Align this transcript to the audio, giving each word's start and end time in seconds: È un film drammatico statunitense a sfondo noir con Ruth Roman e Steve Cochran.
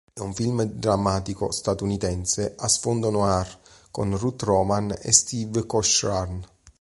È 0.11 0.19
un 0.19 0.33
film 0.33 0.63
drammatico 0.63 1.51
statunitense 1.51 2.55
a 2.57 2.67
sfondo 2.67 3.11
noir 3.11 3.59
con 3.91 4.17
Ruth 4.17 4.41
Roman 4.41 4.91
e 4.99 5.11
Steve 5.11 5.67
Cochran. 5.67 6.43